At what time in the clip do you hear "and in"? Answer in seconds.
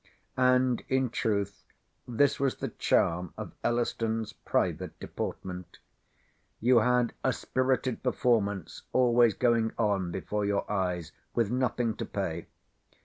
0.37-1.11